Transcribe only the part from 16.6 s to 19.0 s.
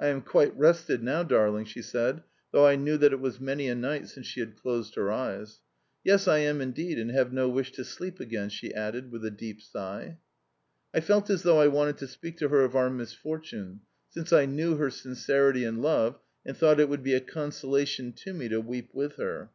that it would be a consolation to me to weep